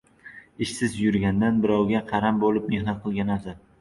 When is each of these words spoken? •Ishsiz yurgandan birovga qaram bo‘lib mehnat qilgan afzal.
•Ishsiz 0.67 0.95
yurgandan 1.01 1.59
birovga 1.65 2.01
qaram 2.13 2.41
bo‘lib 2.45 2.67
mehnat 2.73 3.03
qilgan 3.05 3.35
afzal. 3.37 3.63